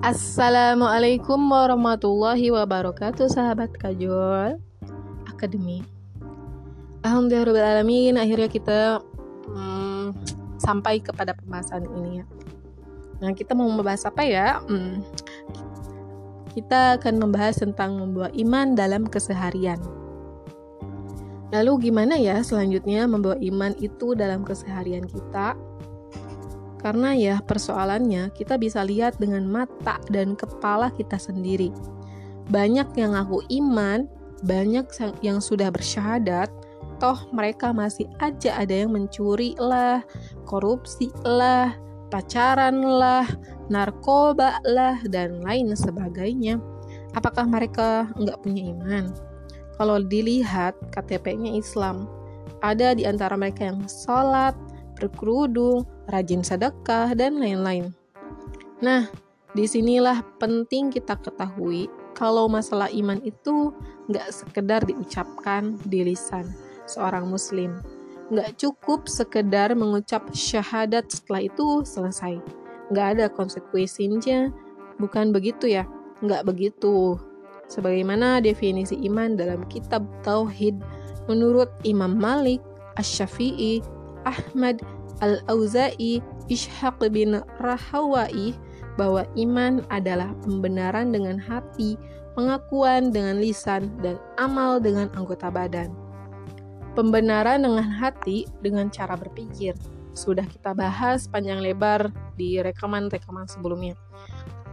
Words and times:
Assalamualaikum 0.00 1.36
warahmatullahi 1.52 2.48
wabarakatuh 2.48 3.28
sahabat 3.28 3.76
kajol 3.76 4.56
Akademi 5.28 5.84
Alhamdulillahirrahmanirrahim 7.04 8.16
akhirnya 8.16 8.48
kita 8.48 9.04
hmm, 9.52 10.16
sampai 10.56 11.04
kepada 11.04 11.36
pembahasan 11.36 11.84
ini 12.00 12.24
ya 12.24 12.26
Nah 13.20 13.36
kita 13.36 13.52
mau 13.52 13.68
membahas 13.68 14.08
apa 14.08 14.24
ya? 14.24 14.64
Hmm, 14.64 15.04
kita 16.56 16.96
akan 16.96 17.20
membahas 17.20 17.60
tentang 17.60 18.00
membawa 18.00 18.32
iman 18.32 18.72
dalam 18.72 19.04
keseharian 19.04 19.84
Lalu 21.52 21.92
gimana 21.92 22.16
ya 22.16 22.40
selanjutnya 22.40 23.04
membawa 23.04 23.36
iman 23.36 23.76
itu 23.76 24.16
dalam 24.16 24.48
keseharian 24.48 25.04
kita? 25.04 25.60
Karena 26.80 27.12
ya 27.12 27.44
persoalannya 27.44 28.32
kita 28.32 28.56
bisa 28.56 28.80
lihat 28.80 29.20
dengan 29.20 29.44
mata 29.44 30.00
dan 30.08 30.32
kepala 30.32 30.88
kita 30.96 31.20
sendiri. 31.20 31.68
Banyak 32.48 32.96
yang 32.96 33.12
ngaku 33.12 33.44
iman, 33.60 34.08
banyak 34.40 34.88
yang 35.20 35.44
sudah 35.44 35.68
bersyahadat, 35.68 36.48
toh 36.96 37.20
mereka 37.36 37.76
masih 37.76 38.08
aja 38.24 38.56
ada 38.56 38.72
yang 38.72 38.96
mencuri 38.96 39.52
lah, 39.60 40.00
korupsi 40.48 41.12
lah, 41.20 41.76
pacaran 42.08 42.80
lah, 42.80 43.28
narkoba 43.68 44.58
lah, 44.64 44.96
dan 45.12 45.44
lain 45.44 45.76
sebagainya. 45.76 46.56
Apakah 47.12 47.44
mereka 47.44 48.08
nggak 48.16 48.40
punya 48.40 48.72
iman? 48.72 49.12
Kalau 49.76 50.00
dilihat 50.00 50.76
KTP-nya 50.92 51.56
Islam, 51.56 52.08
ada 52.60 52.92
di 52.92 53.08
antara 53.08 53.36
mereka 53.36 53.68
yang 53.68 53.84
sholat, 53.88 54.52
berkerudung, 55.00 55.88
rajin 56.12 56.44
sedekah, 56.44 57.16
dan 57.16 57.40
lain-lain. 57.40 57.96
Nah, 58.84 59.08
di 59.56 59.64
sinilah 59.66 60.22
penting 60.38 60.92
kita 60.92 61.18
ketahui 61.18 61.90
kalau 62.14 62.46
masalah 62.46 62.92
iman 62.92 63.18
itu 63.24 63.72
nggak 64.12 64.28
sekedar 64.30 64.84
diucapkan 64.84 65.74
di 65.88 66.06
lisan 66.06 66.46
seorang 66.86 67.26
muslim. 67.26 67.80
Nggak 68.30 68.62
cukup 68.62 69.10
sekedar 69.10 69.74
mengucap 69.74 70.30
syahadat 70.30 71.10
setelah 71.10 71.50
itu 71.50 71.82
selesai. 71.82 72.38
Nggak 72.94 73.06
ada 73.18 73.26
konsekuensinya, 73.30 74.54
bukan 75.02 75.34
begitu 75.34 75.66
ya? 75.66 75.86
Nggak 76.22 76.46
begitu. 76.46 77.18
Sebagaimana 77.66 78.42
definisi 78.42 78.98
iman 79.06 79.38
dalam 79.38 79.66
kitab 79.66 80.02
Tauhid 80.26 80.78
menurut 81.30 81.70
Imam 81.86 82.18
Malik, 82.18 82.58
Ash-Syafi'i, 82.98 83.82
Ahmad 84.24 84.82
Al-Auza'i 85.20 86.24
Ishaq 86.48 87.04
bin 87.12 87.38
Rahawai 87.60 88.56
bahwa 88.98 89.22
iman 89.38 89.84
adalah 89.88 90.34
pembenaran 90.42 91.14
dengan 91.14 91.38
hati, 91.38 91.94
pengakuan 92.34 93.14
dengan 93.14 93.38
lisan, 93.38 93.92
dan 94.02 94.18
amal 94.36 94.82
dengan 94.82 95.08
anggota 95.14 95.48
badan. 95.48 95.94
Pembenaran 96.98 97.62
dengan 97.62 97.86
hati 97.86 98.50
dengan 98.60 98.90
cara 98.90 99.14
berpikir 99.14 99.78
sudah 100.10 100.42
kita 100.42 100.74
bahas 100.74 101.30
panjang 101.30 101.62
lebar 101.62 102.10
di 102.34 102.58
rekaman-rekaman 102.58 103.46
sebelumnya. 103.46 103.94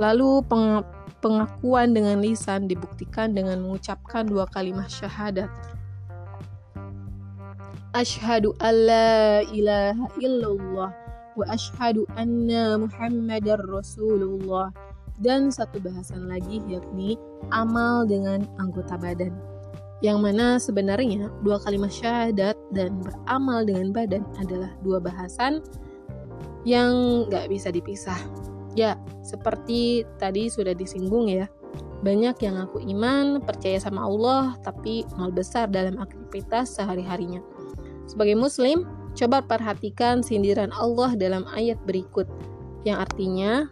Lalu 0.01 0.41
pengakuan 1.21 1.93
dengan 1.93 2.21
lisan 2.21 2.65
dibuktikan 2.65 3.37
dengan 3.37 3.61
mengucapkan 3.61 4.25
dua 4.25 4.49
kalimat 4.49 4.89
syahadat 4.89 5.49
Ashhadu 7.97 8.53
an 8.61 8.85
la 8.85 9.41
ilaha 9.49 10.05
illallah 10.21 10.93
wa 11.33 11.45
ashhadu 11.49 12.05
anna 12.13 12.77
muhammadar 12.77 13.57
rasulullah 13.65 14.69
dan 15.17 15.49
satu 15.49 15.81
bahasan 15.81 16.29
lagi 16.29 16.61
yakni 16.69 17.17
amal 17.49 18.05
dengan 18.05 18.45
anggota 18.61 19.01
badan 19.01 19.33
yang 20.05 20.21
mana 20.21 20.61
sebenarnya 20.61 21.33
dua 21.41 21.57
kalimat 21.65 21.89
syahadat 21.89 22.53
dan 22.69 23.01
beramal 23.01 23.65
dengan 23.65 23.89
badan 23.89 24.21
adalah 24.37 24.69
dua 24.85 25.01
bahasan 25.01 25.65
yang 26.69 27.25
nggak 27.25 27.49
bisa 27.49 27.73
dipisah. 27.73 28.21
Ya, 28.77 28.93
seperti 29.25 30.05
tadi 30.21 30.53
sudah 30.53 30.77
disinggung 30.77 31.33
ya, 31.33 31.49
banyak 32.05 32.37
yang 32.45 32.61
ngaku 32.61 32.77
iman, 32.93 33.41
percaya 33.41 33.81
sama 33.81 34.05
Allah, 34.05 34.53
tapi 34.61 35.01
mal 35.17 35.33
besar 35.33 35.65
dalam 35.65 35.97
aktivitas 35.97 36.77
sehari-harinya. 36.77 37.41
Sebagai 38.07 38.39
muslim, 38.39 38.87
coba 39.13 39.43
perhatikan 39.43 40.23
sindiran 40.23 40.71
Allah 40.71 41.11
dalam 41.19 41.43
ayat 41.51 41.75
berikut. 41.83 42.23
Yang 42.87 43.11
artinya 43.11 43.67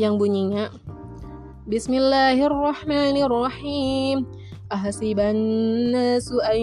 yang 0.00 0.16
bunyinya 0.16 0.72
Bismillahirrahmanirrahim. 1.68 4.24
Nasu 4.72 6.40
an 6.40 6.56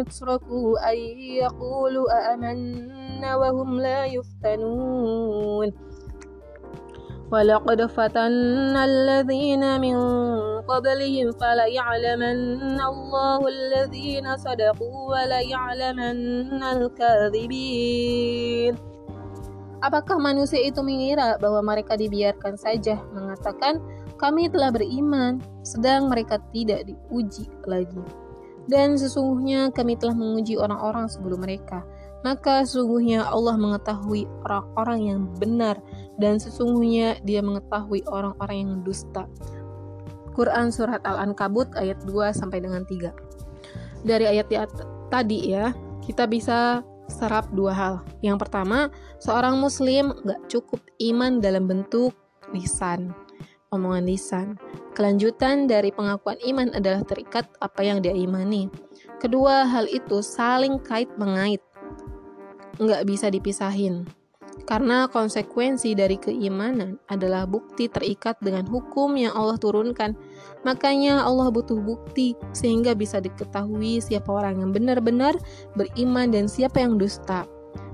yutraku 0.00 0.80
an 0.80 0.96
yaqulu 1.44 2.08
amanna 2.08 3.36
wa 3.36 3.52
hum 3.52 3.76
la 3.76 4.08
yuftanun 4.08 5.68
ولقد 7.31 7.85
فتنا 7.85 8.85
الذين 8.85 9.81
من 9.81 9.97
قبلهم 10.61 11.31
فليعلمن 11.31 12.79
الله 12.81 13.39
الذين 13.47 14.37
صدقوا 14.37 14.97
وليعلمن 15.11 16.63
الكاذبين 16.63 17.95
Apakah 19.85 20.17
manusia 20.17 20.65
itu 20.65 20.81
mengira 20.81 21.37
bahwa 21.37 21.61
mereka 21.61 21.93
dibiarkan 21.93 22.57
saja 22.57 22.97
mengatakan 23.13 23.77
kami 24.17 24.49
telah 24.49 24.73
beriman 24.73 25.37
sedang 25.61 26.09
mereka 26.09 26.41
tidak 26.49 26.89
diuji 26.89 27.45
lagi 27.69 28.01
dan 28.65 28.97
sesungguhnya 28.97 29.69
kami 29.69 29.93
telah 29.93 30.17
menguji 30.17 30.57
orang-orang 30.57 31.05
sebelum 31.05 31.45
mereka 31.45 31.85
maka 32.20 32.62
sesungguhnya 32.64 33.24
Allah 33.24 33.56
mengetahui 33.56 34.28
orang-orang 34.44 35.00
yang 35.00 35.20
benar 35.40 35.80
dan 36.20 36.36
sesungguhnya 36.36 37.20
dia 37.24 37.40
mengetahui 37.40 38.04
orang-orang 38.08 38.56
yang 38.60 38.72
dusta. 38.84 39.24
Quran 40.36 40.70
Surat 40.70 41.02
Al-Ankabut 41.04 41.74
ayat 41.76 42.00
2 42.06 42.32
sampai 42.32 42.62
dengan 42.62 42.86
3. 42.86 44.06
Dari 44.06 44.24
ayat 44.24 44.48
tadi 45.12 45.52
ya, 45.52 45.74
kita 46.00 46.24
bisa 46.24 46.80
serap 47.10 47.50
dua 47.52 47.74
hal. 47.74 47.94
Yang 48.22 48.46
pertama, 48.46 48.88
seorang 49.18 49.58
muslim 49.58 50.14
gak 50.24 50.40
cukup 50.46 50.80
iman 51.02 51.42
dalam 51.42 51.66
bentuk 51.66 52.14
lisan, 52.54 53.12
omongan 53.74 54.06
lisan. 54.06 54.46
Kelanjutan 54.94 55.66
dari 55.66 55.90
pengakuan 55.90 56.38
iman 56.40 56.70
adalah 56.72 57.02
terikat 57.04 57.50
apa 57.58 57.82
yang 57.82 57.98
dia 58.00 58.14
imani. 58.14 58.70
Kedua, 59.20 59.68
hal 59.68 59.90
itu 59.90 60.22
saling 60.24 60.80
kait 60.80 61.10
mengait 61.20 61.60
nggak 62.80 63.04
bisa 63.06 63.28
dipisahin. 63.28 64.08
Karena 64.66 65.06
konsekuensi 65.08 65.94
dari 65.94 66.18
keimanan 66.18 66.98
adalah 67.06 67.46
bukti 67.46 67.86
terikat 67.86 68.36
dengan 68.42 68.66
hukum 68.66 69.14
yang 69.14 69.32
Allah 69.32 69.56
turunkan. 69.56 70.18
Makanya 70.66 71.22
Allah 71.22 71.48
butuh 71.48 71.78
bukti 71.78 72.34
sehingga 72.52 72.92
bisa 72.92 73.22
diketahui 73.22 74.02
siapa 74.02 74.28
orang 74.28 74.60
yang 74.60 74.70
benar-benar 74.74 75.38
beriman 75.78 76.34
dan 76.34 76.50
siapa 76.50 76.82
yang 76.82 76.98
dusta. 77.00 77.46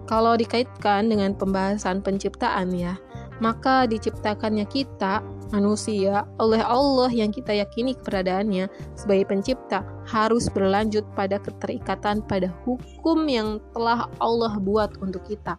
Kalau 0.06 0.38
dikaitkan 0.38 1.10
dengan 1.10 1.34
pembahasan 1.34 1.98
penciptaan 1.98 2.70
ya, 2.70 2.94
maka 3.40 3.84
diciptakannya 3.84 4.64
kita 4.68 5.20
manusia 5.54 6.26
oleh 6.42 6.62
Allah 6.62 7.10
yang 7.12 7.30
kita 7.30 7.54
yakini 7.54 7.94
keberadaannya 7.94 8.66
sebagai 8.98 9.30
pencipta 9.30 9.86
harus 10.08 10.50
berlanjut 10.50 11.06
pada 11.14 11.38
keterikatan 11.38 12.22
pada 12.26 12.50
hukum 12.66 13.26
yang 13.30 13.62
telah 13.74 14.10
Allah 14.18 14.58
buat 14.58 14.98
untuk 14.98 15.22
kita. 15.26 15.58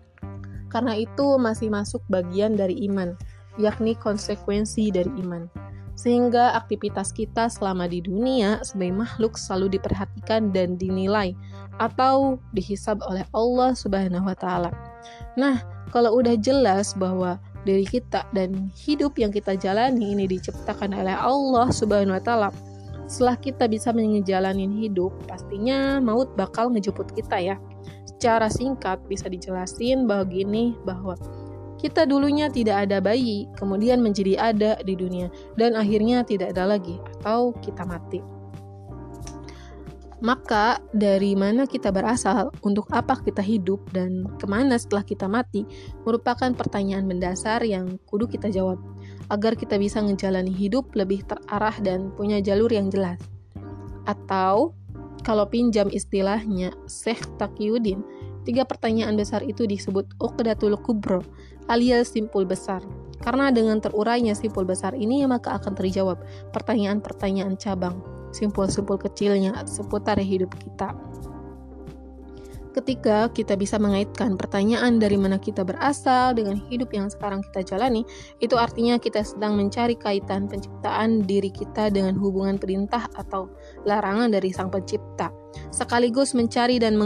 Karena 0.68 1.00
itu 1.00 1.40
masih 1.40 1.72
masuk 1.72 2.04
bagian 2.12 2.60
dari 2.60 2.76
iman, 2.92 3.16
yakni 3.56 3.96
konsekuensi 3.96 4.92
dari 4.92 5.10
iman. 5.24 5.48
Sehingga 5.98 6.54
aktivitas 6.54 7.10
kita 7.10 7.50
selama 7.50 7.90
di 7.90 8.04
dunia 8.04 8.62
sebagai 8.62 9.02
makhluk 9.02 9.34
selalu 9.34 9.80
diperhatikan 9.80 10.54
dan 10.54 10.78
dinilai 10.78 11.34
atau 11.82 12.38
dihisab 12.54 13.02
oleh 13.10 13.26
Allah 13.34 13.74
Subhanahu 13.74 14.30
wa 14.30 14.38
taala. 14.38 14.70
Nah, 15.40 15.64
kalau 15.90 16.20
udah 16.20 16.36
jelas 16.38 16.94
bahwa 16.94 17.40
diri 17.68 17.84
kita 17.84 18.24
dan 18.32 18.72
hidup 18.80 19.20
yang 19.20 19.30
kita 19.36 19.60
jalani 19.60 20.16
ini 20.16 20.24
diciptakan 20.26 20.96
oleh 20.96 21.12
Allah 21.12 21.68
Subhanahu 21.68 22.16
wa 22.16 22.24
taala. 22.24 22.50
Setelah 23.08 23.36
kita 23.40 23.68
bisa 23.68 23.92
menjalani 23.92 24.68
hidup, 24.84 25.12
pastinya 25.28 26.00
maut 26.00 26.32
bakal 26.40 26.72
ngejemput 26.72 27.12
kita 27.16 27.40
ya. 27.40 27.56
Secara 28.08 28.48
singkat 28.48 29.04
bisa 29.12 29.28
dijelasin 29.28 30.08
bahwa 30.08 30.28
gini 30.28 30.76
bahwa 30.84 31.16
kita 31.78 32.10
dulunya 32.10 32.50
tidak 32.50 32.90
ada 32.90 32.98
bayi, 32.98 33.46
kemudian 33.54 34.02
menjadi 34.02 34.52
ada 34.52 34.72
di 34.82 34.98
dunia 34.98 35.30
dan 35.56 35.78
akhirnya 35.78 36.26
tidak 36.26 36.58
ada 36.58 36.74
lagi 36.76 36.98
atau 37.20 37.54
kita 37.62 37.86
mati. 37.86 38.37
Maka 40.18 40.82
dari 40.98 41.38
mana 41.38 41.70
kita 41.70 41.94
berasal, 41.94 42.50
untuk 42.66 42.90
apa 42.90 43.22
kita 43.22 43.46
hidup, 43.46 43.86
dan 43.94 44.26
ke 44.42 44.50
mana 44.50 44.74
setelah 44.82 45.06
kita 45.06 45.30
mati, 45.30 45.62
merupakan 46.02 46.50
pertanyaan 46.58 47.06
mendasar 47.06 47.62
yang 47.62 48.02
kudu 48.10 48.26
kita 48.26 48.50
jawab. 48.50 48.82
agar 49.28 49.60
kita 49.60 49.76
bisa 49.76 50.00
menjalani 50.00 50.56
hidup 50.56 50.96
lebih 50.96 51.20
terarah 51.28 51.76
dan 51.84 52.16
punya 52.16 52.40
jalur 52.40 52.72
yang 52.72 52.88
jelas. 52.88 53.20
Atau 54.08 54.72
kalau 55.28 55.44
pinjam 55.52 55.92
istilahnya 55.92 56.72
Syekh 56.88 57.28
Taqiyuddin, 57.36 58.00
tiga 58.48 58.64
pertanyaan 58.64 59.20
besar 59.20 59.44
itu 59.44 59.68
disebut 59.68 60.16
Uqdatul 60.24 60.80
Kubro 60.80 61.20
alias 61.68 62.16
simpul 62.16 62.48
besar. 62.48 62.80
Karena 63.20 63.52
dengan 63.52 63.84
terurainya 63.84 64.32
simpul 64.32 64.64
besar 64.64 64.96
ini 64.96 65.28
maka 65.28 65.60
akan 65.60 65.76
terjawab 65.76 66.24
pertanyaan-pertanyaan 66.56 67.60
cabang, 67.60 68.00
simpul-simpul 68.38 69.02
kecilnya 69.02 69.58
seputar 69.66 70.22
hidup 70.22 70.54
kita. 70.62 70.94
Ketika 72.78 73.34
kita 73.34 73.58
bisa 73.58 73.82
mengaitkan 73.82 74.38
pertanyaan 74.38 75.02
dari 75.02 75.18
mana 75.18 75.42
kita 75.42 75.66
berasal 75.66 76.38
dengan 76.38 76.62
hidup 76.70 76.94
yang 76.94 77.10
sekarang 77.10 77.42
kita 77.50 77.74
jalani, 77.74 78.06
itu 78.38 78.54
artinya 78.54 79.02
kita 79.02 79.26
sedang 79.26 79.58
mencari 79.58 79.98
kaitan 79.98 80.46
penciptaan 80.46 81.26
diri 81.26 81.50
kita 81.50 81.90
dengan 81.90 82.14
hubungan 82.22 82.62
perintah 82.62 83.10
atau 83.18 83.50
larangan 83.82 84.30
dari 84.30 84.54
Sang 84.54 84.70
Pencipta, 84.70 85.34
sekaligus 85.74 86.38
mencari 86.38 86.78
dan 86.78 87.02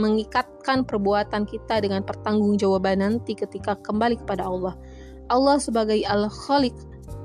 mengikatkan 0.00 0.88
perbuatan 0.88 1.44
kita 1.44 1.84
dengan 1.84 2.00
pertanggungjawaban 2.00 3.04
nanti 3.04 3.36
ketika 3.36 3.76
kembali 3.84 4.16
kepada 4.24 4.48
Allah. 4.48 4.80
Allah 5.28 5.60
sebagai 5.60 6.00
Al-Khaliq, 6.08 6.72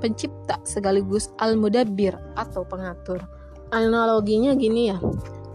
pencipta 0.00 0.58
sekaligus 0.64 1.30
Al-Mudabbir 1.38 2.16
atau 2.34 2.64
pengatur. 2.64 3.20
Analoginya 3.70 4.56
gini 4.58 4.90
ya, 4.90 4.98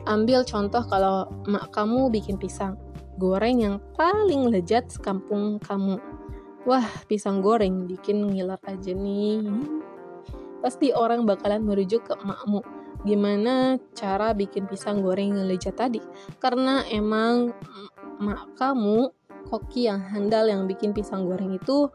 Ambil 0.05 0.45
contoh 0.45 0.85
kalau 0.85 1.25
mak 1.49 1.73
kamu 1.73 2.13
bikin 2.13 2.37
pisang 2.37 2.77
goreng 3.17 3.57
yang 3.65 3.75
paling 3.97 4.53
lezat 4.53 4.85
sekampung 4.93 5.57
kamu. 5.57 5.97
Wah, 6.69 6.85
pisang 7.09 7.41
goreng 7.41 7.89
bikin 7.89 8.21
ngiler 8.29 8.61
aja 8.69 8.93
nih. 8.93 9.41
Pasti 10.61 10.93
orang 10.93 11.25
bakalan 11.25 11.65
merujuk 11.65 12.05
ke 12.05 12.13
makmu. 12.21 12.61
Gimana 13.01 13.81
cara 13.97 14.37
bikin 14.37 14.69
pisang 14.69 15.01
goreng 15.01 15.33
yang 15.33 15.49
lezat 15.49 15.73
tadi? 15.73 16.01
Karena 16.37 16.85
emang 16.85 17.49
mak 18.21 18.53
kamu 18.61 19.09
koki 19.49 19.89
yang 19.89 20.05
handal 20.05 20.45
yang 20.45 20.69
bikin 20.69 20.93
pisang 20.93 21.25
goreng 21.29 21.53
itu 21.53 21.89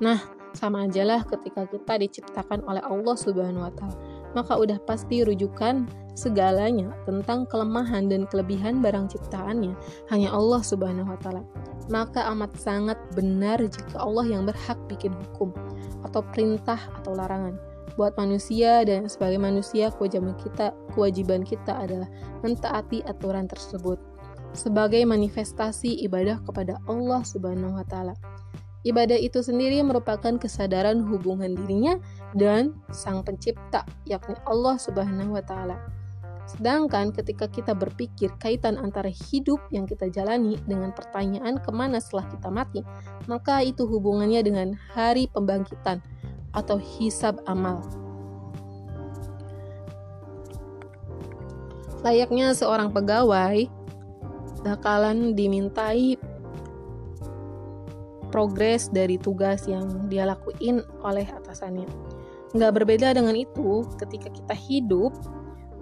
nah 0.00 0.18
sama 0.54 0.86
aja 0.86 1.02
lah 1.02 1.20
ketika 1.26 1.66
kita 1.66 2.00
diciptakan 2.00 2.62
oleh 2.64 2.80
Allah 2.80 3.16
Subhanahu 3.18 3.66
wa 3.66 3.72
taala 3.74 4.14
maka 4.34 4.58
udah 4.58 4.82
pasti 4.82 5.22
rujukan 5.22 5.86
segalanya 6.18 6.90
tentang 7.06 7.46
kelemahan 7.46 8.10
dan 8.10 8.26
kelebihan 8.26 8.82
barang 8.82 9.14
ciptaannya 9.14 9.74
hanya 10.10 10.28
Allah 10.34 10.60
Subhanahu 10.62 11.10
wa 11.10 11.18
taala. 11.22 11.42
Maka 11.90 12.26
amat 12.34 12.58
sangat 12.58 12.98
benar 13.14 13.62
jika 13.62 14.02
Allah 14.02 14.26
yang 14.26 14.42
berhak 14.44 14.78
bikin 14.90 15.14
hukum 15.14 15.54
atau 16.02 16.20
perintah 16.34 16.78
atau 17.00 17.14
larangan. 17.14 17.54
Buat 17.94 18.18
manusia 18.18 18.82
dan 18.82 19.06
sebagai 19.06 19.38
manusia 19.38 19.94
kewajiban 19.94 20.34
kita 20.34 20.74
kewajiban 20.98 21.46
kita 21.46 21.86
adalah 21.86 22.10
mentaati 22.42 23.06
aturan 23.06 23.46
tersebut 23.46 24.02
sebagai 24.54 25.02
manifestasi 25.06 26.02
ibadah 26.06 26.42
kepada 26.42 26.78
Allah 26.90 27.22
Subhanahu 27.22 27.78
wa 27.78 27.86
taala. 27.86 28.14
Ibadah 28.84 29.16
itu 29.16 29.40
sendiri 29.40 29.80
merupakan 29.80 30.36
kesadaran 30.36 31.00
hubungan 31.08 31.56
dirinya 31.56 31.96
dan 32.36 32.76
Sang 32.92 33.24
Pencipta, 33.24 33.88
yakni 34.04 34.36
Allah 34.44 34.76
Subhanahu 34.76 35.32
wa 35.32 35.40
taala. 35.40 35.80
Sedangkan 36.44 37.08
ketika 37.16 37.48
kita 37.48 37.72
berpikir 37.72 38.28
kaitan 38.36 38.76
antara 38.76 39.08
hidup 39.08 39.56
yang 39.72 39.88
kita 39.88 40.12
jalani 40.12 40.60
dengan 40.68 40.92
pertanyaan 40.92 41.56
ke 41.56 41.72
mana 41.72 41.96
setelah 41.96 42.28
kita 42.28 42.48
mati, 42.52 42.84
maka 43.24 43.64
itu 43.64 43.88
hubungannya 43.88 44.44
dengan 44.44 44.76
hari 44.92 45.32
pembangkitan 45.32 46.04
atau 46.52 46.76
hisab 46.76 47.40
amal. 47.48 47.80
Layaknya 52.04 52.52
seorang 52.52 52.92
pegawai 52.92 53.64
bakalan 54.60 55.32
dimintai 55.32 56.20
progres 58.34 58.90
dari 58.90 59.14
tugas 59.14 59.70
yang 59.70 60.10
dia 60.10 60.26
lakuin 60.26 60.82
oleh 61.06 61.22
atasannya. 61.22 61.86
Nggak 62.50 62.82
berbeda 62.82 63.14
dengan 63.14 63.38
itu, 63.38 63.86
ketika 63.94 64.26
kita 64.26 64.54
hidup 64.58 65.14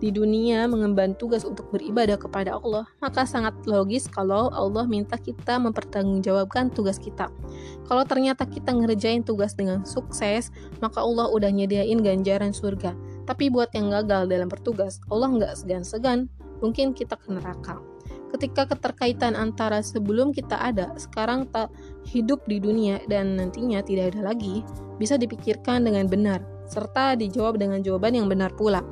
di 0.05 0.13
dunia 0.13 0.69
mengemban 0.69 1.17
tugas 1.17 1.49
untuk 1.49 1.73
beribadah 1.73 2.21
kepada 2.21 2.61
Allah, 2.61 2.85
maka 3.01 3.25
sangat 3.25 3.57
logis 3.65 4.05
kalau 4.05 4.53
Allah 4.53 4.85
minta 4.85 5.17
kita 5.17 5.57
mempertanggungjawabkan 5.63 6.69
tugas 6.77 7.01
kita. 7.01 7.33
Kalau 7.89 8.05
ternyata 8.05 8.45
kita 8.45 8.77
ngerjain 8.77 9.25
tugas 9.25 9.57
dengan 9.57 9.89
sukses, 9.89 10.53
maka 10.85 11.01
Allah 11.01 11.33
udah 11.33 11.49
nyediain 11.49 12.05
ganjaran 12.05 12.53
surga. 12.53 12.93
Tapi 13.25 13.49
buat 13.49 13.73
yang 13.73 13.89
gagal 13.89 14.29
dalam 14.29 14.51
bertugas, 14.53 15.01
Allah 15.09 15.31
nggak 15.33 15.55
segan-segan, 15.57 16.29
mungkin 16.61 16.93
kita 16.93 17.17
ke 17.17 17.33
neraka 17.33 17.81
ketika 18.33 18.65
keterkaitan 18.65 19.37
antara 19.37 19.85
sebelum 19.85 20.33
kita 20.33 20.57
ada, 20.57 20.97
sekarang 20.97 21.45
tak 21.53 21.69
hidup 22.07 22.43
di 22.51 22.59
dunia 22.59 23.03
dan 23.07 23.39
nantinya 23.39 23.83
tidak 23.83 24.15
ada 24.15 24.35
lagi, 24.35 24.67
bisa 24.99 25.15
dipikirkan 25.19 25.87
dengan 25.87 26.07
benar, 26.11 26.43
serta 26.67 27.15
dijawab 27.15 27.59
dengan 27.59 27.83
jawaban 27.83 28.17
yang 28.19 28.27
benar 28.27 28.51
pula. 28.55 28.83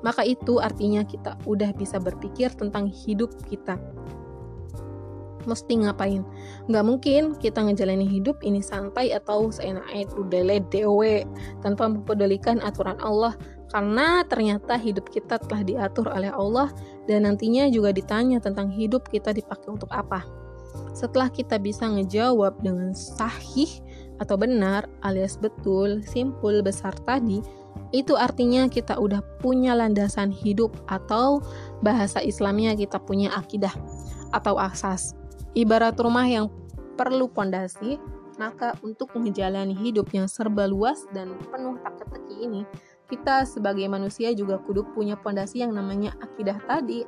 Maka 0.00 0.24
itu 0.24 0.58
artinya 0.58 1.04
kita 1.04 1.36
udah 1.44 1.76
bisa 1.76 2.00
berpikir 2.00 2.52
tentang 2.56 2.88
hidup 2.88 3.30
kita. 3.48 3.76
Mesti 5.48 5.72
ngapain? 5.80 6.20
Nggak 6.68 6.84
mungkin 6.84 7.22
kita 7.40 7.64
ngejalanin 7.64 8.08
hidup 8.08 8.44
ini 8.44 8.60
santai 8.60 9.16
atau 9.16 9.48
seenaknya 9.48 10.04
itu 10.04 10.20
dele 10.28 10.60
dewe 10.68 11.24
tanpa 11.64 11.88
mempedulikan 11.88 12.60
aturan 12.60 13.00
Allah 13.00 13.32
karena 13.72 14.20
ternyata 14.26 14.76
hidup 14.76 15.08
kita 15.08 15.40
telah 15.40 15.62
diatur 15.64 16.12
oleh 16.12 16.28
Allah 16.28 16.68
dan 17.08 17.24
nantinya 17.24 17.70
juga 17.72 17.94
ditanya 17.94 18.42
tentang 18.42 18.68
hidup 18.68 19.08
kita 19.08 19.32
dipakai 19.32 19.72
untuk 19.72 19.88
apa. 19.94 20.39
Setelah 20.92 21.30
kita 21.30 21.56
bisa 21.56 21.86
ngejawab 21.86 22.58
dengan 22.60 22.92
sahih 22.92 23.68
atau 24.20 24.36
benar 24.36 24.84
alias 25.00 25.40
betul, 25.40 26.04
simpul, 26.04 26.60
besar 26.60 26.92
tadi, 27.08 27.40
itu 27.90 28.14
artinya 28.14 28.66
kita 28.70 28.98
udah 28.98 29.22
punya 29.42 29.74
landasan 29.74 30.30
hidup 30.30 30.74
atau 30.86 31.42
bahasa 31.82 32.22
Islamnya 32.22 32.76
kita 32.78 33.00
punya 33.02 33.32
akidah 33.34 33.72
atau 34.30 34.58
asas. 34.58 35.14
Ibarat 35.58 35.98
rumah 35.98 36.26
yang 36.26 36.46
perlu 36.94 37.26
pondasi, 37.26 37.98
maka 38.38 38.78
untuk 38.86 39.10
menjalani 39.18 39.74
hidup 39.74 40.12
yang 40.14 40.30
serba 40.30 40.70
luas 40.70 41.02
dan 41.10 41.34
penuh 41.50 41.80
teka-teki 41.82 42.46
ini, 42.46 42.62
kita 43.10 43.42
sebagai 43.42 43.90
manusia 43.90 44.30
juga 44.30 44.62
kudu 44.62 44.86
punya 44.94 45.18
pondasi 45.18 45.66
yang 45.66 45.74
namanya 45.74 46.14
akidah 46.22 46.62
tadi. 46.70 47.02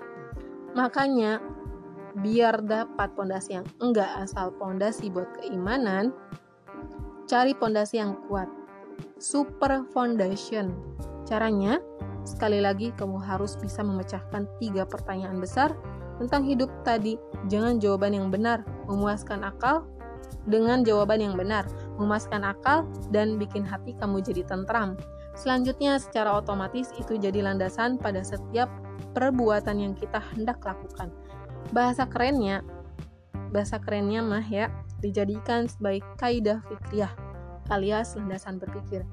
Makanya 0.74 1.38
biar 2.20 2.60
dapat 2.64 3.16
pondasi 3.16 3.56
yang 3.56 3.66
enggak 3.80 4.08
asal 4.20 4.52
pondasi 4.56 5.08
buat 5.08 5.28
keimanan, 5.40 6.12
cari 7.24 7.56
pondasi 7.56 8.00
yang 8.00 8.18
kuat. 8.28 8.50
Super 9.16 9.86
foundation. 9.94 10.76
Caranya, 11.24 11.80
sekali 12.28 12.60
lagi 12.60 12.92
kamu 12.92 13.16
harus 13.16 13.56
bisa 13.56 13.80
memecahkan 13.80 14.44
tiga 14.60 14.84
pertanyaan 14.84 15.40
besar 15.40 15.72
tentang 16.20 16.44
hidup 16.44 16.68
tadi. 16.84 17.16
Jangan 17.48 17.80
jawaban 17.80 18.12
yang 18.12 18.28
benar, 18.28 18.66
memuaskan 18.90 19.46
akal, 19.46 19.88
dengan 20.46 20.82
jawaban 20.82 21.22
yang 21.22 21.34
benar, 21.38 21.66
memuaskan 21.98 22.42
akal, 22.42 22.86
dan 23.14 23.38
bikin 23.38 23.62
hati 23.62 23.94
kamu 23.94 24.22
jadi 24.22 24.42
tentram. 24.42 24.98
Selanjutnya, 25.38 25.96
secara 25.96 26.34
otomatis 26.36 26.92
itu 26.98 27.16
jadi 27.16 27.46
landasan 27.46 27.96
pada 27.96 28.20
setiap 28.20 28.68
perbuatan 29.16 29.80
yang 29.80 29.94
kita 29.96 30.20
hendak 30.34 30.60
lakukan. 30.66 31.08
Bahasa 31.72 32.04
kerennya, 32.04 32.60
bahasa 33.48 33.80
kerennya 33.80 34.20
mah 34.20 34.44
ya, 34.44 34.68
dijadikan 35.00 35.64
sebagai 35.64 36.04
kaidah 36.20 36.60
fikriyah 36.68 37.08
alias 37.72 38.12
landasan 38.12 38.60
berpikir. 38.60 39.08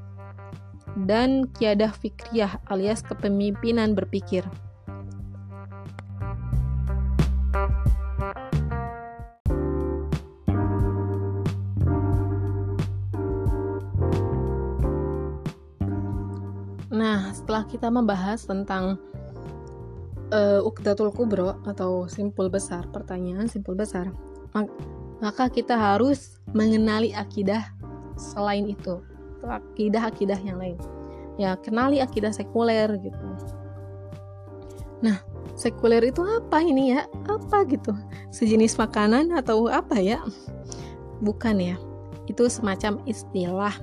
Dan 1.07 1.47
kiadah 1.55 1.95
fikriyah 1.95 2.59
alias 2.67 2.99
kepemimpinan 2.99 3.95
berpikir. 3.95 4.43
Nah, 16.91 17.31
setelah 17.31 17.63
kita 17.63 17.87
membahas 17.87 18.43
tentang 18.43 18.99
uh, 20.33 20.61
Uqdatul 20.65 21.13
Kubro 21.13 21.61
atau 21.65 22.05
simpul 22.09 22.49
besar, 22.49 22.87
pertanyaan 22.89 23.49
simpul 23.49 23.77
besar, 23.77 24.09
maka 25.19 25.51
kita 25.51 25.75
harus 25.75 26.39
mengenali 26.55 27.13
akidah 27.13 27.69
selain 28.15 28.69
itu, 28.69 29.01
akidah-akidah 29.43 30.39
yang 30.41 30.57
lain. 30.57 30.79
Ya, 31.39 31.55
kenali 31.55 32.03
akidah 32.03 32.35
sekuler 32.35 32.99
gitu. 32.99 33.25
Nah, 34.99 35.23
sekuler 35.55 36.03
itu 36.03 36.19
apa 36.19 36.59
ini 36.59 36.91
ya? 36.91 37.07
Apa 37.31 37.63
gitu? 37.63 37.95
Sejenis 38.35 38.75
makanan 38.75 39.31
atau 39.31 39.71
apa 39.71 39.95
ya? 40.03 40.19
Bukan 41.23 41.63
ya. 41.63 41.79
Itu 42.27 42.45
semacam 42.51 43.01
istilah 43.07 43.73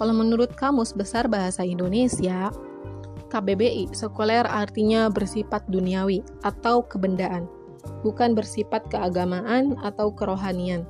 Kalau 0.00 0.16
menurut 0.16 0.56
Kamus 0.56 0.96
Besar 0.96 1.28
Bahasa 1.28 1.60
Indonesia, 1.60 2.48
KBBI, 3.30 3.94
sekuler 3.94 4.42
artinya 4.44 5.06
bersifat 5.06 5.62
duniawi 5.70 6.26
atau 6.42 6.82
kebendaan, 6.82 7.46
bukan 8.02 8.34
bersifat 8.34 8.90
keagamaan 8.90 9.78
atau 9.86 10.10
kerohanian. 10.10 10.82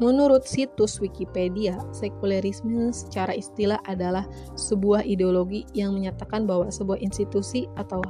Menurut 0.00 0.48
situs 0.48 0.96
Wikipedia, 0.96 1.76
sekulerisme 1.92 2.88
secara 2.88 3.36
istilah 3.36 3.76
adalah 3.84 4.24
sebuah 4.56 5.04
ideologi 5.04 5.68
yang 5.76 5.92
menyatakan 5.92 6.48
bahwa 6.48 6.72
sebuah 6.72 7.04
institusi 7.04 7.68
atau 7.76 8.00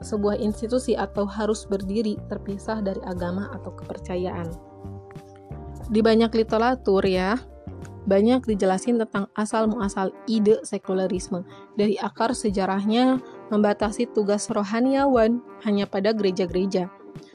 sebuah 0.00 0.40
institusi 0.40 0.96
atau 0.96 1.28
harus 1.28 1.68
berdiri 1.68 2.16
terpisah 2.26 2.80
dari 2.80 2.98
agama 3.04 3.52
atau 3.52 3.70
kepercayaan. 3.76 4.48
Di 5.92 6.00
banyak 6.00 6.32
literatur 6.32 7.04
ya, 7.04 7.36
banyak 8.02 8.42
dijelasin 8.42 8.98
tentang 8.98 9.30
asal-muasal 9.38 10.10
ide 10.26 10.58
sekulerisme. 10.66 11.46
Dari 11.78 11.94
akar 12.02 12.34
sejarahnya 12.34 13.22
membatasi 13.54 14.10
tugas 14.10 14.50
rohaniawan 14.50 15.38
hanya 15.62 15.86
pada 15.86 16.10
gereja-gereja. 16.10 16.90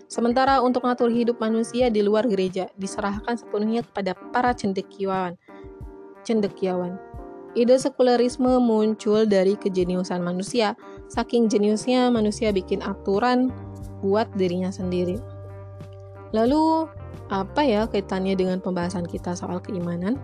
Sementara 0.07 0.63
untuk 0.63 0.87
mengatur 0.87 1.11
hidup 1.11 1.39
manusia 1.39 1.91
di 1.91 1.99
luar 2.03 2.27
gereja 2.27 2.71
diserahkan 2.79 3.35
sepenuhnya 3.35 3.83
kepada 3.83 4.15
para 4.31 4.51
cendekiawan. 4.55 5.35
Cendekiawan. 6.23 6.99
Ide 7.55 7.79
sekulerisme 7.79 8.59
muncul 8.59 9.27
dari 9.27 9.55
kejeniusan 9.55 10.19
manusia. 10.19 10.75
Saking 11.07 11.47
jeniusnya 11.47 12.11
manusia 12.11 12.51
bikin 12.51 12.83
aturan 12.83 13.51
buat 14.03 14.27
dirinya 14.35 14.69
sendiri. 14.69 15.17
Lalu, 16.35 16.91
apa 17.31 17.61
ya 17.63 17.87
kaitannya 17.87 18.35
dengan 18.35 18.59
pembahasan 18.59 19.07
kita 19.07 19.35
soal 19.35 19.63
keimanan? 19.63 20.19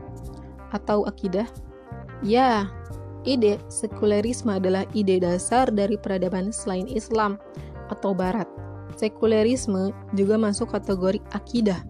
Atau 0.74 1.06
akidah? 1.06 1.46
Ya, 2.26 2.68
ide 3.24 3.62
sekulerisme 3.70 4.52
adalah 4.58 4.84
ide 4.98 5.22
dasar 5.22 5.70
dari 5.70 5.96
peradaban 5.96 6.50
selain 6.50 6.90
Islam 6.90 7.38
atau 7.94 8.12
Barat. 8.12 8.50
Sekulerisme 8.98 9.94
juga 10.18 10.36
masuk 10.36 10.74
kategori 10.74 11.22
akidah. 11.32 11.86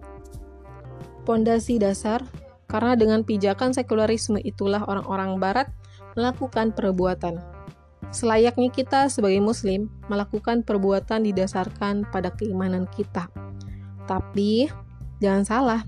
Pondasi 1.24 1.80
dasar 1.80 2.20
karena 2.68 2.96
dengan 2.96 3.24
pijakan 3.24 3.72
sekulerisme 3.72 4.40
itulah 4.44 4.84
orang-orang 4.84 5.40
Barat 5.40 5.68
melakukan 6.14 6.72
perbuatan. 6.74 7.40
Selayaknya 8.14 8.70
kita 8.70 9.10
sebagai 9.10 9.42
Muslim 9.42 9.90
melakukan 10.06 10.62
perbuatan 10.62 11.26
didasarkan 11.26 12.06
pada 12.14 12.30
keimanan 12.30 12.86
kita. 12.94 13.26
Tapi 14.06 14.70
jangan 15.18 15.42
salah, 15.42 15.80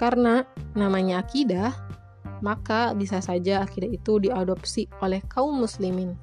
karena 0.00 0.48
namanya 0.72 1.20
akidah 1.20 1.76
maka 2.40 2.92
bisa 2.96 3.20
saja 3.20 3.64
akidah 3.64 3.88
itu 3.88 4.20
diadopsi 4.20 4.88
oleh 5.00 5.20
kaum 5.28 5.60
muslimin. 5.60 6.16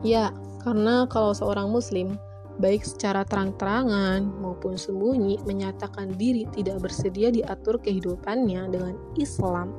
Ya, 0.00 0.32
karena 0.64 1.04
kalau 1.08 1.36
seorang 1.36 1.68
muslim 1.68 2.16
baik 2.60 2.84
secara 2.84 3.24
terang-terangan 3.24 4.20
maupun 4.40 4.76
sembunyi 4.76 5.40
menyatakan 5.48 6.12
diri 6.20 6.44
tidak 6.52 6.84
bersedia 6.84 7.32
diatur 7.32 7.80
kehidupannya 7.80 8.68
dengan 8.68 8.94
Islam, 9.16 9.72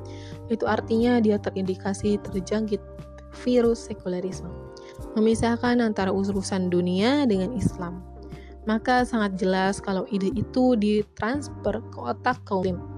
itu 0.50 0.66
artinya 0.66 1.22
dia 1.22 1.38
terindikasi 1.38 2.18
terjangkit 2.26 2.82
virus 3.46 3.86
sekulerisme, 3.86 4.50
memisahkan 5.14 5.78
antara 5.78 6.10
urusan 6.10 6.68
dunia 6.68 7.24
dengan 7.24 7.54
Islam. 7.54 8.02
Maka 8.62 9.02
sangat 9.02 9.42
jelas 9.42 9.82
kalau 9.82 10.06
ide 10.10 10.30
itu 10.38 10.78
ditransfer 10.78 11.82
ke 11.82 11.98
otak 11.98 12.38
kaum 12.46 12.62
muslim 12.62 12.91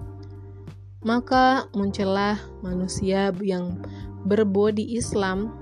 maka 1.04 1.68
muncullah 1.76 2.40
manusia 2.64 3.28
yang 3.44 3.78
berbodi 4.24 4.96
Islam 4.96 5.52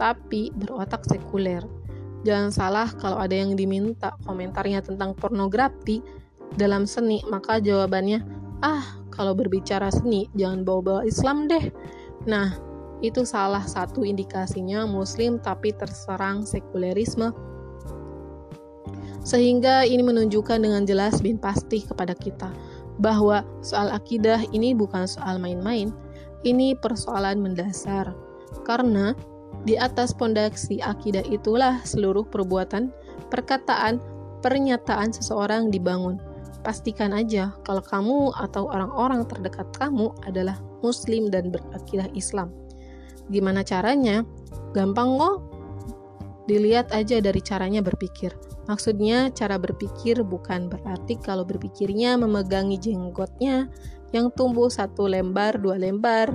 tapi 0.00 0.48
berotak 0.56 1.04
sekuler. 1.04 1.60
Jangan 2.24 2.50
salah 2.50 2.88
kalau 2.96 3.20
ada 3.20 3.36
yang 3.36 3.54
diminta 3.54 4.16
komentarnya 4.26 4.82
tentang 4.82 5.14
pornografi 5.14 6.02
dalam 6.56 6.88
seni, 6.88 7.22
maka 7.28 7.60
jawabannya, 7.62 8.24
"Ah, 8.64 8.98
kalau 9.12 9.36
berbicara 9.36 9.92
seni 9.92 10.26
jangan 10.34 10.66
bawa-bawa 10.66 11.06
Islam 11.06 11.46
deh." 11.46 11.70
Nah, 12.26 12.56
itu 13.04 13.22
salah 13.22 13.62
satu 13.62 14.02
indikasinya 14.02 14.82
muslim 14.88 15.38
tapi 15.38 15.70
terserang 15.70 16.42
sekulerisme 16.42 17.30
sehingga 19.22 19.84
ini 19.84 20.00
menunjukkan 20.02 20.58
dengan 20.58 20.82
jelas 20.88 21.20
bin 21.20 21.36
pasti 21.36 21.84
kepada 21.84 22.16
kita 22.16 22.48
bahwa 22.98 23.46
soal 23.62 23.90
akidah 23.94 24.42
ini 24.50 24.74
bukan 24.74 25.06
soal 25.06 25.38
main-main, 25.38 25.94
ini 26.42 26.74
persoalan 26.78 27.38
mendasar. 27.42 28.14
Karena 28.66 29.14
di 29.66 29.74
atas 29.74 30.14
pondasi 30.14 30.78
akidah 30.82 31.24
itulah 31.26 31.82
seluruh 31.82 32.26
perbuatan, 32.26 32.94
perkataan, 33.30 33.98
pernyataan 34.44 35.10
seseorang 35.10 35.70
dibangun. 35.70 36.18
Pastikan 36.62 37.14
aja 37.14 37.54
kalau 37.62 37.80
kamu 37.80 38.34
atau 38.34 38.66
orang-orang 38.68 39.24
terdekat 39.26 39.66
kamu 39.78 40.10
adalah 40.26 40.58
muslim 40.82 41.30
dan 41.30 41.54
berakidah 41.54 42.10
Islam. 42.14 42.50
Gimana 43.30 43.62
caranya? 43.62 44.26
Gampang 44.74 45.16
kok. 45.16 45.47
Dilihat 46.48 46.96
aja 46.96 47.20
dari 47.20 47.44
caranya 47.44 47.84
berpikir. 47.84 48.32
Maksudnya, 48.72 49.28
cara 49.36 49.60
berpikir 49.60 50.24
bukan 50.24 50.72
berarti 50.72 51.20
kalau 51.20 51.44
berpikirnya 51.44 52.16
memegangi 52.16 52.80
jenggotnya 52.80 53.68
yang 54.16 54.32
tumbuh 54.32 54.72
satu 54.72 55.04
lembar, 55.04 55.60
dua 55.60 55.76
lembar, 55.76 56.32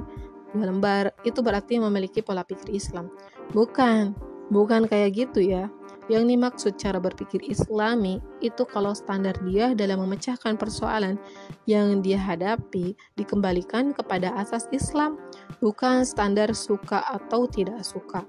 dua 0.54 0.70
lembar, 0.70 1.10
itu 1.26 1.42
berarti 1.42 1.82
memiliki 1.82 2.22
pola 2.22 2.46
pikir 2.46 2.70
Islam. 2.78 3.10
Bukan, 3.58 4.14
bukan 4.54 4.86
kayak 4.86 5.18
gitu 5.18 5.42
ya. 5.42 5.74
Yang 6.12 6.36
dimaksud 6.36 6.74
cara 6.76 7.00
berpikir 7.00 7.40
islami 7.48 8.20
itu 8.44 8.68
kalau 8.68 8.92
standar 8.92 9.40
dia 9.48 9.72
dalam 9.72 10.04
memecahkan 10.04 10.60
persoalan 10.60 11.16
yang 11.64 12.04
dia 12.04 12.20
hadapi 12.20 12.92
dikembalikan 13.16 13.96
kepada 13.96 14.36
asas 14.36 14.68
Islam, 14.76 15.16
bukan 15.64 16.04
standar 16.04 16.52
suka 16.52 17.08
atau 17.08 17.48
tidak 17.48 17.82
suka. 17.88 18.28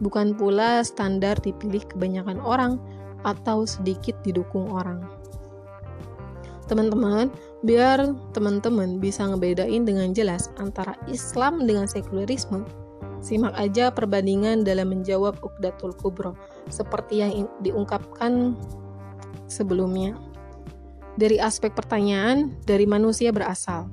Bukan 0.00 0.32
pula 0.34 0.80
standar 0.82 1.36
dipilih 1.40 1.84
kebanyakan 1.90 2.40
orang, 2.40 2.80
atau 3.24 3.68
sedikit 3.68 4.16
didukung 4.24 4.72
orang. 4.72 5.04
Teman-teman, 6.70 7.28
biar 7.66 8.14
teman-teman 8.30 9.02
bisa 9.02 9.26
ngebedain 9.26 9.82
dengan 9.82 10.14
jelas 10.14 10.48
antara 10.56 10.94
Islam 11.10 11.66
dengan 11.66 11.90
sekulerisme, 11.90 12.62
simak 13.18 13.52
aja 13.58 13.90
perbandingan 13.90 14.62
dalam 14.62 14.94
menjawab 14.94 15.34
Uqdatul 15.42 15.92
Kubro, 15.98 16.38
seperti 16.70 17.26
yang 17.26 17.50
diungkapkan 17.60 18.54
sebelumnya. 19.50 20.14
Dari 21.18 21.42
aspek 21.42 21.74
pertanyaan, 21.74 22.54
dari 22.64 22.86
manusia 22.86 23.34
berasal. 23.34 23.90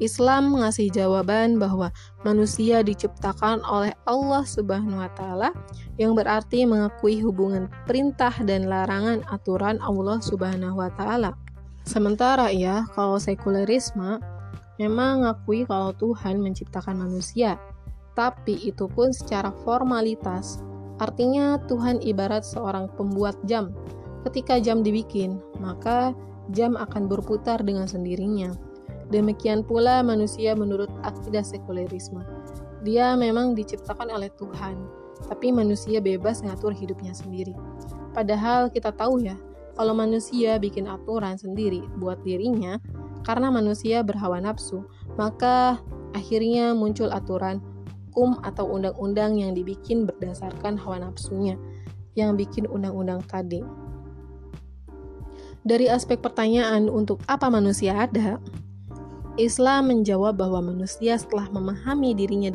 Islam 0.00 0.56
mengasih 0.56 0.88
jawaban 0.88 1.60
bahwa 1.60 1.92
manusia 2.24 2.80
diciptakan 2.80 3.60
oleh 3.68 3.92
Allah 4.08 4.48
Subhanahu 4.48 4.96
wa 4.96 5.12
taala 5.12 5.52
yang 6.00 6.16
berarti 6.16 6.64
mengakui 6.64 7.20
hubungan 7.20 7.68
perintah 7.84 8.32
dan 8.48 8.66
larangan 8.66 9.20
aturan 9.28 9.76
Allah 9.84 10.18
Subhanahu 10.24 10.80
wa 10.80 10.88
taala. 10.96 11.36
Sementara 11.84 12.48
ya, 12.48 12.88
kalau 12.96 13.20
sekulerisme 13.20 14.20
memang 14.80 15.20
mengakui 15.20 15.68
kalau 15.68 15.92
Tuhan 15.92 16.40
menciptakan 16.40 17.04
manusia, 17.04 17.60
tapi 18.16 18.56
itu 18.64 18.88
pun 18.88 19.12
secara 19.12 19.52
formalitas. 19.68 20.64
Artinya 20.96 21.60
Tuhan 21.68 22.00
ibarat 22.00 22.44
seorang 22.44 22.88
pembuat 22.96 23.36
jam. 23.44 23.72
Ketika 24.24 24.60
jam 24.60 24.84
dibikin, 24.84 25.40
maka 25.60 26.12
jam 26.52 26.76
akan 26.76 27.08
berputar 27.08 27.60
dengan 27.64 27.88
sendirinya. 27.88 28.69
Demikian 29.10 29.66
pula 29.66 30.06
manusia 30.06 30.54
menurut 30.54 30.90
akidah 31.02 31.42
sekulerisme. 31.42 32.22
Dia 32.86 33.18
memang 33.18 33.58
diciptakan 33.58 34.06
oleh 34.06 34.30
Tuhan, 34.38 34.78
tapi 35.26 35.50
manusia 35.50 35.98
bebas 35.98 36.40
ngatur 36.46 36.70
hidupnya 36.70 37.12
sendiri. 37.12 37.52
Padahal 38.14 38.70
kita 38.70 38.94
tahu 38.94 39.20
ya, 39.26 39.34
kalau 39.74 39.92
manusia 39.92 40.56
bikin 40.62 40.86
aturan 40.86 41.34
sendiri 41.36 41.82
buat 41.98 42.22
dirinya, 42.22 42.78
karena 43.26 43.50
manusia 43.50 44.00
berhawa 44.00 44.40
nafsu, 44.40 44.86
maka 45.18 45.82
akhirnya 46.14 46.72
muncul 46.72 47.10
aturan 47.10 47.60
hukum 48.10 48.42
atau 48.42 48.66
undang-undang 48.66 49.38
yang 49.38 49.54
dibikin 49.54 50.06
berdasarkan 50.06 50.74
hawa 50.74 51.02
nafsunya, 51.02 51.54
yang 52.18 52.34
bikin 52.34 52.66
undang-undang 52.66 53.22
tadi. 53.26 53.62
Dari 55.60 55.86
aspek 55.92 56.18
pertanyaan 56.18 56.88
untuk 56.88 57.20
apa 57.28 57.52
manusia 57.52 58.08
ada, 58.08 58.40
Islam 59.40 59.88
menjawab 59.88 60.36
bahwa 60.36 60.72
manusia 60.72 61.16
setelah 61.16 61.48
memahami 61.48 62.12
dirinya 62.12 62.52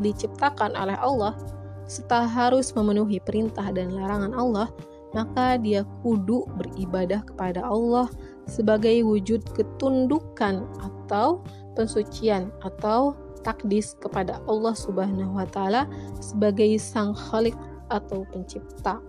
diciptakan 0.00 0.72
oleh 0.72 0.96
Allah, 0.96 1.36
setelah 1.84 2.24
harus 2.24 2.72
memenuhi 2.72 3.20
perintah 3.20 3.68
dan 3.68 3.92
larangan 3.92 4.32
Allah, 4.32 4.68
maka 5.12 5.60
dia 5.60 5.84
kudu 6.00 6.48
beribadah 6.56 7.20
kepada 7.28 7.60
Allah 7.60 8.08
sebagai 8.48 9.04
wujud 9.04 9.44
ketundukan 9.52 10.64
atau 10.80 11.44
pensucian 11.76 12.48
atau 12.64 13.12
takdis 13.44 13.98
kepada 14.00 14.40
Allah 14.48 14.72
Subhanahu 14.72 15.36
wa 15.36 15.46
taala 15.46 15.84
sebagai 16.22 16.78
sang 16.80 17.12
khalik 17.12 17.54
atau 17.92 18.24
pencipta. 18.32 19.02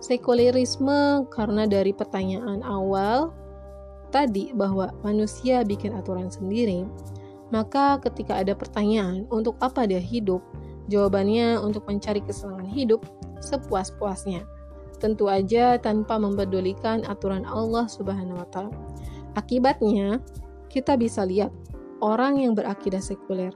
Sekulerisme 0.00 1.26
karena 1.32 1.68
dari 1.68 1.92
pertanyaan 1.92 2.62
awal 2.64 3.32
tadi 4.16 4.56
bahwa 4.56 4.88
manusia 5.04 5.60
bikin 5.60 5.92
aturan 5.92 6.32
sendiri, 6.32 6.88
maka 7.52 8.00
ketika 8.00 8.40
ada 8.40 8.56
pertanyaan 8.56 9.28
untuk 9.28 9.60
apa 9.60 9.84
dia 9.84 10.00
hidup, 10.00 10.40
jawabannya 10.88 11.60
untuk 11.60 11.84
mencari 11.84 12.24
kesenangan 12.24 12.64
hidup 12.72 13.04
sepuas-puasnya. 13.44 14.48
Tentu 14.96 15.28
aja 15.28 15.76
tanpa 15.76 16.16
mempedulikan 16.16 17.04
aturan 17.04 17.44
Allah 17.44 17.84
Subhanahu 17.84 18.40
wa 18.40 18.48
taala. 18.48 18.72
Akibatnya, 19.36 20.24
kita 20.72 20.96
bisa 20.96 21.28
lihat 21.28 21.52
orang 22.00 22.40
yang 22.40 22.56
berakidah 22.56 23.04
sekuler 23.04 23.52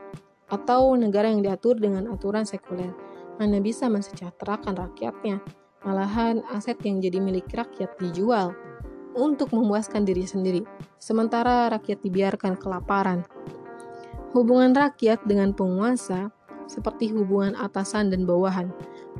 atau 0.52 0.93
negara 0.93 1.33
yang 1.33 1.40
diatur 1.40 1.81
dengan 1.81 2.12
aturan 2.12 2.45
sekuler 2.45 2.93
mana 3.40 3.57
bisa 3.57 3.88
mensejahterakan 3.88 4.76
rakyatnya. 4.76 5.40
Malahan 5.81 6.45
aset 6.52 6.76
yang 6.85 7.00
jadi 7.00 7.17
milik 7.25 7.49
rakyat 7.57 7.97
dijual 7.97 8.52
untuk 9.14 9.50
memuaskan 9.55 10.07
diri 10.07 10.25
sendiri, 10.26 10.62
sementara 10.99 11.71
rakyat 11.71 12.02
dibiarkan 12.02 12.59
kelaparan. 12.59 13.26
Hubungan 14.31 14.75
rakyat 14.76 15.26
dengan 15.26 15.50
penguasa 15.50 16.31
seperti 16.71 17.11
hubungan 17.11 17.59
atasan 17.59 18.14
dan 18.14 18.23
bawahan, 18.23 18.71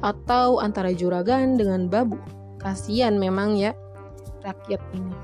atau 0.07 0.63
antara 0.63 0.95
juragan 0.95 1.59
dengan 1.59 1.91
babu. 1.91 2.15
Kasian 2.63 3.19
memang 3.19 3.59
ya 3.59 3.75
rakyat 4.47 4.79
ini. 4.95 5.15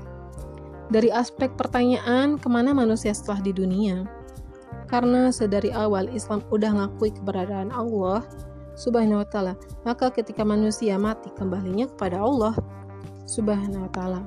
Dari 0.91 1.11
aspek 1.11 1.55
pertanyaan, 1.55 2.35
ke 2.35 2.47
mana 2.51 2.75
manusia 2.75 3.15
setelah 3.15 3.39
di 3.43 3.55
dunia? 3.55 4.03
Karena 4.87 5.31
sedari 5.31 5.71
awal 5.71 6.07
Islam 6.11 6.43
udah 6.47 6.71
ngakui 6.83 7.11
keberadaan 7.11 7.71
Allah, 7.75 8.23
Subhanahu 8.79 9.19
wa 9.23 9.27
taala. 9.27 9.53
Maka 9.83 10.13
ketika 10.13 10.47
manusia 10.47 10.95
mati 10.95 11.27
kembalinya 11.35 11.89
kepada 11.91 12.23
Allah 12.23 12.55
Subhanahu 13.27 13.83
wa 13.83 13.91
taala. 13.91 14.21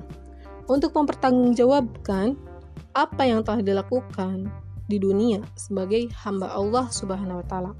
Untuk 0.70 0.94
mempertanggungjawabkan 0.94 2.38
apa 2.94 3.22
yang 3.26 3.42
telah 3.42 3.58
dilakukan 3.58 4.46
di 4.86 5.02
dunia 5.02 5.42
sebagai 5.58 6.06
hamba 6.22 6.54
Allah 6.54 6.86
Subhanahu 6.94 7.42
wa 7.42 7.46
taala. 7.50 7.72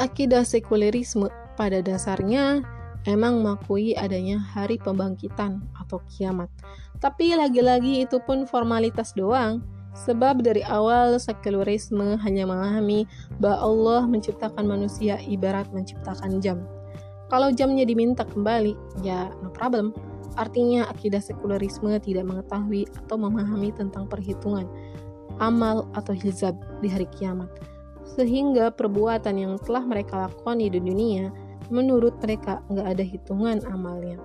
Akidah 0.00 0.48
sekulerisme 0.48 1.28
pada 1.60 1.84
dasarnya 1.84 2.64
emang 3.04 3.44
mengakui 3.44 3.92
adanya 3.92 4.40
hari 4.40 4.80
pembangkitan 4.80 5.60
atau 5.76 6.00
kiamat. 6.08 6.48
Tapi 7.04 7.36
lagi-lagi 7.36 8.08
itu 8.08 8.16
pun 8.24 8.48
formalitas 8.48 9.12
doang 9.12 9.60
Sebab 10.06 10.46
dari 10.46 10.62
awal 10.62 11.18
sekularisme 11.18 12.14
hanya 12.22 12.46
memahami 12.46 13.10
bahwa 13.42 13.58
Allah 13.58 14.02
menciptakan 14.06 14.62
manusia 14.62 15.18
ibarat 15.26 15.66
menciptakan 15.74 16.38
jam. 16.38 16.62
Kalau 17.26 17.50
jamnya 17.50 17.82
diminta 17.82 18.22
kembali, 18.22 18.78
ya 19.02 19.26
no 19.42 19.50
problem. 19.50 19.90
Artinya 20.38 20.86
akidah 20.86 21.18
sekularisme 21.18 21.98
tidak 21.98 22.22
mengetahui 22.30 22.86
atau 22.94 23.18
memahami 23.18 23.74
tentang 23.74 24.06
perhitungan, 24.06 24.70
amal 25.42 25.90
atau 25.98 26.14
hizab 26.14 26.54
di 26.78 26.86
hari 26.86 27.10
kiamat. 27.10 27.50
Sehingga 28.14 28.70
perbuatan 28.70 29.34
yang 29.34 29.58
telah 29.58 29.82
mereka 29.82 30.30
lakukan 30.30 30.62
di 30.62 30.70
dunia, 30.70 31.34
menurut 31.74 32.14
mereka 32.22 32.62
nggak 32.70 32.86
ada 32.86 33.04
hitungan 33.04 33.58
amalnya. 33.66 34.22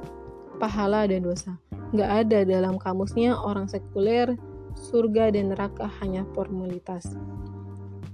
Pahala 0.62 1.10
dan 1.10 1.26
dosa. 1.26 1.58
Nggak 1.98 2.12
ada 2.26 2.40
dalam 2.46 2.78
kamusnya 2.78 3.34
orang 3.34 3.66
sekuler 3.66 4.38
surga 4.78 5.34
dan 5.34 5.50
neraka 5.50 5.90
hanya 6.02 6.30
formalitas. 6.38 7.10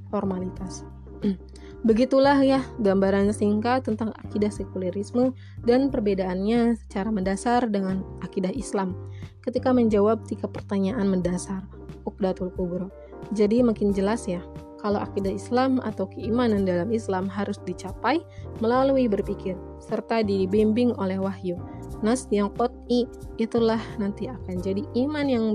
Formalitas. 0.07 0.87
Begitulah 1.79 2.35
ya 2.43 2.59
gambaran 2.83 3.31
singkat 3.31 3.87
tentang 3.87 4.11
akidah 4.19 4.51
sekulerisme 4.51 5.31
dan 5.63 5.87
perbedaannya 5.87 6.75
secara 6.75 7.07
mendasar 7.07 7.71
dengan 7.71 8.03
akidah 8.19 8.51
Islam 8.51 8.99
ketika 9.47 9.71
menjawab 9.71 10.27
tiga 10.27 10.51
pertanyaan 10.51 11.07
mendasar 11.07 11.63
Uqdatul 12.03 12.51
Kubro. 12.51 12.91
Jadi 13.31 13.63
makin 13.63 13.95
jelas 13.95 14.27
ya 14.27 14.43
kalau 14.83 14.99
akidah 14.99 15.31
Islam 15.31 15.79
atau 15.79 16.07
keimanan 16.11 16.67
dalam 16.67 16.91
Islam 16.91 17.31
harus 17.31 17.55
dicapai 17.63 18.23
melalui 18.59 19.07
berpikir 19.07 19.55
serta 19.79 20.19
dibimbing 20.19 20.91
oleh 20.99 21.15
wahyu. 21.15 21.55
Nas 22.03 22.27
yang 22.31 22.51
qot'i 22.55 23.07
itulah 23.39 23.79
nanti 23.99 24.27
akan 24.27 24.55
jadi 24.59 24.83
iman 25.07 25.27
yang 25.27 25.45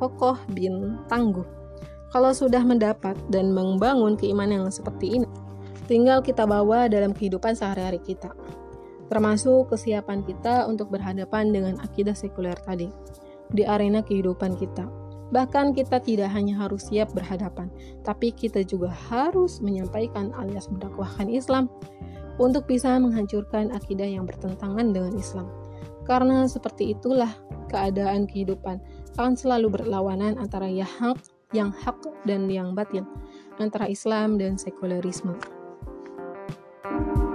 kokoh 0.00 0.36
bin 0.52 1.00
tangguh. 1.08 1.44
Kalau 2.12 2.32
sudah 2.36 2.60
mendapat 2.60 3.16
dan 3.32 3.56
membangun 3.56 4.20
keimanan 4.20 4.68
yang 4.68 4.72
seperti 4.72 5.20
ini, 5.20 5.28
tinggal 5.86 6.22
kita 6.22 6.46
bawa 6.46 6.86
dalam 6.86 7.14
kehidupan 7.14 7.54
sehari-hari 7.54 7.98
kita. 8.02 8.30
Termasuk 9.10 9.74
kesiapan 9.74 10.24
kita 10.24 10.64
untuk 10.64 10.88
berhadapan 10.88 11.52
dengan 11.52 11.76
akidah 11.84 12.16
sekuler 12.16 12.56
tadi 12.64 12.88
di 13.52 13.62
arena 13.68 14.00
kehidupan 14.00 14.56
kita. 14.56 14.88
Bahkan 15.32 15.72
kita 15.72 16.00
tidak 16.04 16.28
hanya 16.36 16.60
harus 16.60 16.92
siap 16.92 17.16
berhadapan, 17.16 17.72
tapi 18.04 18.36
kita 18.36 18.60
juga 18.64 18.92
harus 18.92 19.64
menyampaikan 19.64 20.32
alias 20.36 20.68
mendakwahkan 20.68 21.28
Islam 21.28 21.72
untuk 22.36 22.68
bisa 22.68 23.00
menghancurkan 23.00 23.72
akidah 23.72 24.08
yang 24.08 24.28
bertentangan 24.28 24.92
dengan 24.92 25.12
Islam. 25.16 25.48
Karena 26.04 26.44
seperti 26.44 26.92
itulah 26.92 27.32
keadaan 27.72 28.28
kehidupan 28.28 28.80
akan 29.16 29.36
selalu 29.36 29.80
berlawanan 29.80 30.36
antara 30.36 30.68
yang 30.68 30.88
hak, 30.88 31.20
yang 31.52 31.72
hak 31.72 32.00
dan 32.28 32.48
yang 32.48 32.76
batil, 32.76 33.04
antara 33.56 33.88
Islam 33.88 34.36
dan 34.36 34.60
sekulerisme. 34.60 35.36
Thank 36.82 37.06
you 37.06 37.31